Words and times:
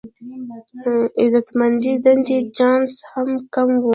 د 0.83 0.85
عزتمندې 1.21 1.93
دندې 2.05 2.39
چانس 2.57 2.93
هم 3.11 3.29
کم 3.53 3.69
و. 3.79 3.85